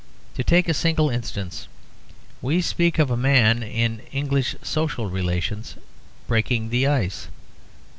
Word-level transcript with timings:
To 0.33 0.43
take 0.43 0.67
a 0.67 0.73
single 0.73 1.11
instance: 1.11 1.67
we 2.41 2.59
speak 2.63 2.97
of 2.97 3.11
a 3.11 3.15
man 3.15 3.61
in 3.61 3.99
English 4.11 4.55
social 4.63 5.07
relations 5.11 5.75
'breaking 6.25 6.69
the 6.71 6.87
ice.' 6.87 7.27